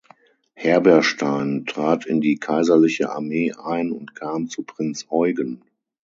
[0.55, 5.61] Herberstein trat in die kaiserliche Armee ein und kam zu Prinz Eugen.